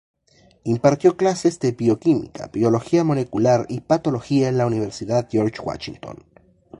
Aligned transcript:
Impartió 0.63 1.15
clases 1.15 1.59
de 1.59 1.73
Bioquímica, 1.73 2.49
Biología 2.51 3.03
Molecular 3.03 3.67
y 3.69 3.81
Patología 3.81 4.49
en 4.49 4.57
la 4.57 4.65
Universidad 4.65 5.27
George 5.29 5.61
Washington. 5.61 6.23